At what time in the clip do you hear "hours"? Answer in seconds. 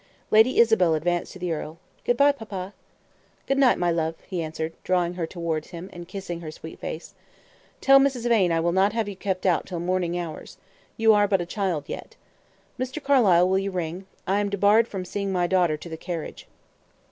10.17-10.57